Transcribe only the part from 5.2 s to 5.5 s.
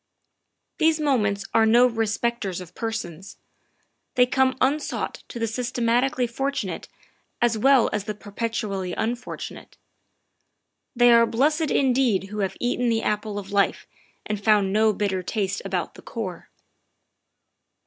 to the